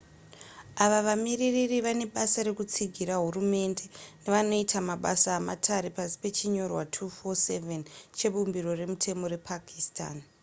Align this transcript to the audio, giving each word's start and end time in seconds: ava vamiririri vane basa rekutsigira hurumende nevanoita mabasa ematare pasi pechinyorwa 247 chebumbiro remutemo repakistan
ava 0.83 0.99
vamiririri 1.07 1.77
vane 1.85 2.05
basa 2.15 2.39
rekutsigira 2.47 3.15
hurumende 3.23 3.83
nevanoita 4.23 4.77
mabasa 4.89 5.29
ematare 5.41 5.89
pasi 5.97 6.15
pechinyorwa 6.23 6.83
247 6.95 7.79
chebumbiro 8.17 8.69
remutemo 8.79 9.25
repakistan 9.35 10.15